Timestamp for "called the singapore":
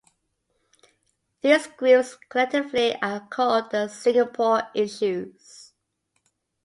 3.27-4.63